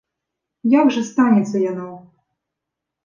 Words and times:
Як 0.79 0.87
жа 0.95 1.03
станецца 1.11 1.57
яно? 1.71 1.89